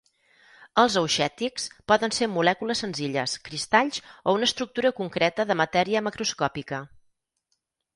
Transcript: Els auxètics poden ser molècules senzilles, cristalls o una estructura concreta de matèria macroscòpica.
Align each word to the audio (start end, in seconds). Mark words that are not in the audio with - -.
Els 0.83 0.95
auxètics 1.01 1.67
poden 1.91 2.15
ser 2.21 2.29
molècules 2.39 2.83
senzilles, 2.85 3.37
cristalls 3.51 4.03
o 4.33 4.37
una 4.41 4.51
estructura 4.53 4.97
concreta 5.05 5.51
de 5.53 5.63
matèria 5.65 6.07
macroscòpica. 6.11 6.87